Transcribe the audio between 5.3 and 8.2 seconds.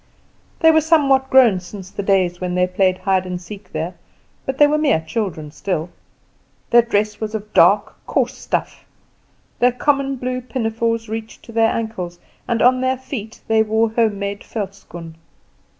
still. Their dress was of dark,